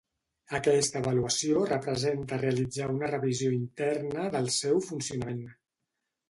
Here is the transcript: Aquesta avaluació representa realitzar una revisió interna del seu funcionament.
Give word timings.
Aquesta 0.59 1.01
avaluació 1.03 1.59
representa 1.71 2.39
realitzar 2.45 2.87
una 2.95 3.11
revisió 3.11 3.53
interna 3.59 4.25
del 4.37 4.51
seu 4.57 4.83
funcionament. 4.89 5.47